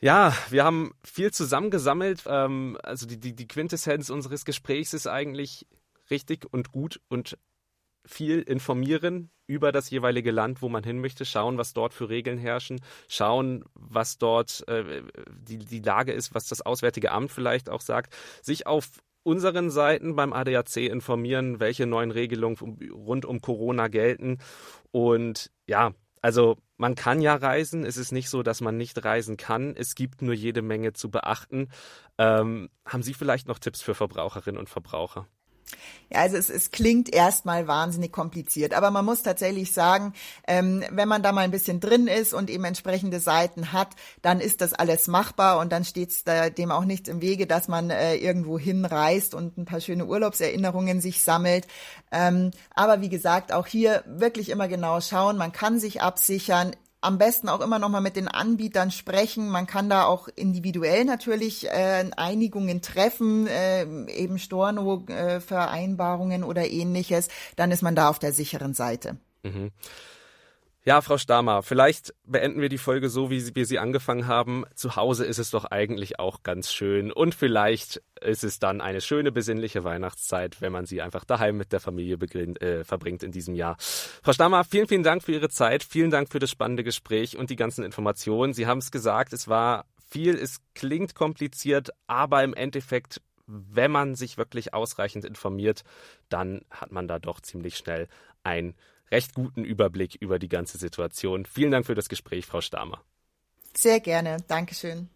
Ja, 0.00 0.34
wir 0.50 0.64
haben 0.64 0.92
viel 1.04 1.30
zusammengesammelt. 1.30 2.24
Ähm, 2.26 2.76
also 2.82 3.06
die, 3.06 3.20
die, 3.20 3.36
die 3.36 3.46
Quintessenz 3.46 4.10
unseres 4.10 4.44
Gesprächs 4.44 4.92
ist 4.92 5.06
eigentlich 5.06 5.68
richtig 6.10 6.52
und 6.52 6.72
gut 6.72 7.00
und 7.08 7.38
viel 8.06 8.40
informieren 8.40 9.30
über 9.46 9.72
das 9.72 9.90
jeweilige 9.90 10.30
Land, 10.30 10.62
wo 10.62 10.68
man 10.68 10.84
hin 10.84 11.00
möchte, 11.00 11.24
schauen, 11.24 11.58
was 11.58 11.72
dort 11.72 11.94
für 11.94 12.08
Regeln 12.08 12.38
herrschen, 12.38 12.80
schauen, 13.08 13.64
was 13.74 14.18
dort 14.18 14.66
äh, 14.68 15.02
die, 15.30 15.58
die 15.58 15.80
Lage 15.80 16.12
ist, 16.12 16.34
was 16.34 16.46
das 16.46 16.62
Auswärtige 16.62 17.12
Amt 17.12 17.30
vielleicht 17.30 17.68
auch 17.68 17.80
sagt, 17.80 18.14
sich 18.42 18.66
auf 18.66 18.88
unseren 19.22 19.70
Seiten 19.70 20.16
beim 20.16 20.32
ADAC 20.32 20.76
informieren, 20.76 21.60
welche 21.60 21.86
neuen 21.86 22.10
Regelungen 22.10 22.56
rund 22.92 23.24
um 23.24 23.40
Corona 23.40 23.88
gelten. 23.88 24.38
Und 24.92 25.50
ja, 25.66 25.92
also 26.20 26.56
man 26.76 26.94
kann 26.94 27.20
ja 27.20 27.34
reisen. 27.34 27.84
Es 27.84 27.96
ist 27.96 28.12
nicht 28.12 28.28
so, 28.28 28.42
dass 28.42 28.60
man 28.60 28.76
nicht 28.76 29.04
reisen 29.04 29.36
kann. 29.36 29.74
Es 29.76 29.94
gibt 29.94 30.22
nur 30.22 30.34
jede 30.34 30.62
Menge 30.62 30.92
zu 30.92 31.10
beachten. 31.10 31.68
Ähm, 32.18 32.68
haben 32.86 33.02
Sie 33.02 33.14
vielleicht 33.14 33.48
noch 33.48 33.58
Tipps 33.58 33.82
für 33.82 33.94
Verbraucherinnen 33.94 34.58
und 34.58 34.68
Verbraucher? 34.68 35.26
Ja, 36.10 36.20
also 36.20 36.36
es, 36.36 36.50
es 36.50 36.70
klingt 36.70 37.12
erstmal 37.12 37.66
wahnsinnig 37.66 38.12
kompliziert, 38.12 38.74
aber 38.74 38.90
man 38.90 39.04
muss 39.04 39.22
tatsächlich 39.22 39.72
sagen, 39.72 40.12
ähm, 40.46 40.84
wenn 40.90 41.08
man 41.08 41.22
da 41.22 41.32
mal 41.32 41.42
ein 41.42 41.50
bisschen 41.50 41.80
drin 41.80 42.06
ist 42.06 42.34
und 42.34 42.50
eben 42.50 42.64
entsprechende 42.64 43.20
Seiten 43.20 43.72
hat, 43.72 43.88
dann 44.22 44.40
ist 44.40 44.60
das 44.60 44.74
alles 44.74 45.08
machbar 45.08 45.58
und 45.58 45.72
dann 45.72 45.84
steht 45.84 46.12
dem 46.58 46.70
auch 46.70 46.84
nicht 46.84 47.08
im 47.08 47.20
Wege, 47.20 47.46
dass 47.46 47.68
man 47.68 47.90
äh, 47.90 48.16
irgendwo 48.16 48.58
hinreist 48.58 49.34
und 49.34 49.58
ein 49.58 49.64
paar 49.64 49.80
schöne 49.80 50.06
Urlaubserinnerungen 50.06 51.00
sich 51.00 51.22
sammelt. 51.22 51.66
Ähm, 52.12 52.50
aber 52.74 53.00
wie 53.00 53.08
gesagt, 53.08 53.52
auch 53.52 53.66
hier 53.66 54.04
wirklich 54.06 54.50
immer 54.50 54.68
genau 54.68 55.00
schauen, 55.00 55.36
man 55.36 55.52
kann 55.52 55.78
sich 55.78 56.02
absichern 56.02 56.76
am 57.04 57.18
besten 57.18 57.48
auch 57.48 57.60
immer 57.60 57.78
noch 57.78 57.90
mal 57.90 58.00
mit 58.00 58.16
den 58.16 58.26
Anbietern 58.28 58.90
sprechen. 58.90 59.50
Man 59.50 59.66
kann 59.66 59.90
da 59.90 60.04
auch 60.04 60.28
individuell 60.28 61.04
natürlich 61.04 61.68
äh, 61.68 62.10
Einigungen 62.16 62.80
treffen, 62.82 63.46
äh, 63.46 63.82
eben 64.06 64.38
Storno-Vereinbarungen 64.38 66.42
äh, 66.42 66.46
oder 66.46 66.66
ähnliches. 66.66 67.28
Dann 67.56 67.70
ist 67.70 67.82
man 67.82 67.94
da 67.94 68.08
auf 68.08 68.18
der 68.18 68.32
sicheren 68.32 68.72
Seite. 68.74 69.18
Mhm. 69.42 69.70
Ja, 70.86 71.00
Frau 71.00 71.16
Stamer, 71.16 71.62
vielleicht 71.62 72.12
beenden 72.26 72.60
wir 72.60 72.68
die 72.68 72.76
Folge 72.76 73.08
so, 73.08 73.30
wie 73.30 73.54
wir 73.54 73.64
sie 73.64 73.78
angefangen 73.78 74.26
haben. 74.26 74.64
Zu 74.74 74.96
Hause 74.96 75.24
ist 75.24 75.38
es 75.38 75.50
doch 75.50 75.64
eigentlich 75.64 76.18
auch 76.18 76.42
ganz 76.42 76.74
schön. 76.74 77.10
Und 77.10 77.34
vielleicht 77.34 78.02
ist 78.20 78.44
es 78.44 78.58
dann 78.58 78.82
eine 78.82 79.00
schöne, 79.00 79.32
besinnliche 79.32 79.82
Weihnachtszeit, 79.82 80.60
wenn 80.60 80.72
man 80.72 80.84
sie 80.84 81.00
einfach 81.00 81.24
daheim 81.24 81.56
mit 81.56 81.72
der 81.72 81.80
Familie 81.80 82.16
äh, 82.16 82.84
verbringt 82.84 83.22
in 83.22 83.32
diesem 83.32 83.54
Jahr. 83.54 83.78
Frau 83.78 84.34
Stamer, 84.34 84.62
vielen, 84.64 84.86
vielen 84.86 85.02
Dank 85.02 85.22
für 85.22 85.32
Ihre 85.32 85.48
Zeit. 85.48 85.84
Vielen 85.84 86.10
Dank 86.10 86.30
für 86.30 86.38
das 86.38 86.50
spannende 86.50 86.84
Gespräch 86.84 87.38
und 87.38 87.48
die 87.48 87.56
ganzen 87.56 87.82
Informationen. 87.82 88.52
Sie 88.52 88.66
haben 88.66 88.78
es 88.78 88.90
gesagt, 88.90 89.32
es 89.32 89.48
war 89.48 89.86
viel, 90.10 90.34
es 90.34 90.58
klingt 90.74 91.14
kompliziert, 91.14 91.92
aber 92.08 92.44
im 92.44 92.52
Endeffekt 92.52 93.22
wenn 93.46 93.90
man 93.90 94.14
sich 94.14 94.38
wirklich 94.38 94.72
ausreichend 94.72 95.26
informiert, 95.26 95.82
dann 96.30 96.62
hat 96.70 96.92
man 96.92 97.08
da 97.08 97.18
doch 97.18 97.40
ziemlich 97.40 97.76
schnell 97.76 98.08
ein 98.42 98.74
recht 99.14 99.32
guten 99.32 99.64
Überblick 99.64 100.16
über 100.16 100.40
die 100.40 100.48
ganze 100.48 100.76
Situation. 100.76 101.46
Vielen 101.46 101.70
Dank 101.70 101.86
für 101.86 101.94
das 101.94 102.08
Gespräch, 102.08 102.46
Frau 102.46 102.60
Stamer. 102.60 103.00
Sehr 103.72 104.00
gerne. 104.00 104.38
Dankeschön. 104.48 105.08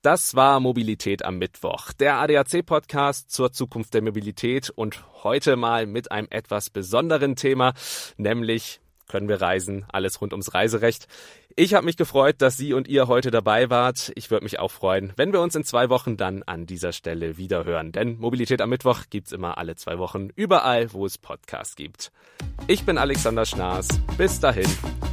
Das 0.00 0.36
war 0.36 0.60
Mobilität 0.60 1.24
am 1.24 1.38
Mittwoch, 1.38 1.92
der 1.92 2.18
ADAC-Podcast 2.18 3.28
zur 3.32 3.52
Zukunft 3.52 3.92
der 3.94 4.02
Mobilität 4.02 4.70
und 4.70 5.02
heute 5.24 5.56
mal 5.56 5.86
mit 5.86 6.12
einem 6.12 6.28
etwas 6.30 6.70
besonderen 6.70 7.34
Thema, 7.34 7.74
nämlich 8.16 8.80
können 9.08 9.28
wir 9.28 9.40
reisen, 9.40 9.84
alles 9.88 10.20
rund 10.20 10.32
ums 10.32 10.54
Reiserecht. 10.54 11.06
Ich 11.54 11.72
habe 11.72 11.86
mich 11.86 11.96
gefreut, 11.96 12.36
dass 12.38 12.56
Sie 12.56 12.74
und 12.74 12.86
ihr 12.86 13.08
heute 13.08 13.30
dabei 13.30 13.70
wart. 13.70 14.12
Ich 14.14 14.30
würde 14.30 14.44
mich 14.44 14.58
auch 14.58 14.70
freuen, 14.70 15.12
wenn 15.16 15.32
wir 15.32 15.40
uns 15.40 15.54
in 15.54 15.64
zwei 15.64 15.88
Wochen 15.88 16.16
dann 16.16 16.42
an 16.42 16.66
dieser 16.66 16.92
Stelle 16.92 17.38
wieder 17.38 17.64
hören. 17.64 17.92
Denn 17.92 18.18
Mobilität 18.18 18.60
am 18.60 18.70
Mittwoch 18.70 19.04
gibt's 19.08 19.32
immer 19.32 19.56
alle 19.56 19.74
zwei 19.76 19.98
Wochen, 19.98 20.28
überall, 20.36 20.92
wo 20.92 21.06
es 21.06 21.16
Podcasts 21.16 21.76
gibt. 21.76 22.12
Ich 22.66 22.84
bin 22.84 22.98
Alexander 22.98 23.46
Schnaas. 23.46 23.88
Bis 24.18 24.38
dahin. 24.38 24.68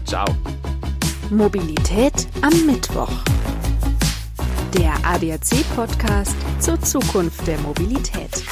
Ciao. 0.06 0.26
Mobilität 1.30 2.28
am 2.42 2.66
Mittwoch. 2.66 3.12
Der 4.78 4.94
ADAC-Podcast 5.06 6.36
zur 6.60 6.82
Zukunft 6.82 7.48
der 7.48 7.60
Mobilität. 7.60 8.44